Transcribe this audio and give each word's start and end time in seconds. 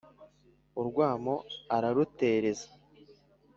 urwamo 0.79 1.35
ararutereza 1.75 2.67